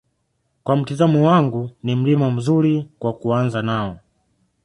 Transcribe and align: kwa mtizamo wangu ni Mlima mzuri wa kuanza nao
kwa 0.63 0.75
mtizamo 0.75 1.27
wangu 1.27 1.69
ni 1.83 1.95
Mlima 1.95 2.31
mzuri 2.31 2.89
wa 3.01 3.13
kuanza 3.13 3.61
nao 3.61 3.99